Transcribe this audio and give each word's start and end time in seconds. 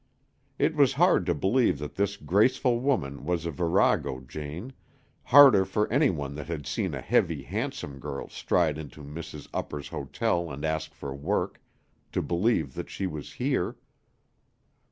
It 0.57 0.75
was 0.75 0.93
hard 0.93 1.27
to 1.27 1.35
believe 1.35 1.77
that 1.77 1.93
this 1.93 2.17
graceful 2.17 2.79
woman 2.79 3.23
was 3.23 3.43
the 3.43 3.51
virago 3.51 4.19
Jane, 4.21 4.73
harder 5.25 5.63
for 5.63 5.87
any 5.93 6.09
one 6.09 6.33
that 6.33 6.47
had 6.47 6.65
seen 6.65 6.95
a 6.95 7.01
heavy, 7.01 7.43
handsome 7.43 7.99
girl 7.99 8.27
stride 8.27 8.79
into 8.79 9.03
Mrs. 9.03 9.47
Upper's 9.53 9.89
hotel 9.89 10.49
and 10.49 10.65
ask 10.65 10.95
for 10.95 11.13
work, 11.13 11.61
to 12.13 12.23
believe 12.23 12.73
that 12.73 12.89
she 12.89 13.05
was 13.05 13.33
here. 13.33 13.75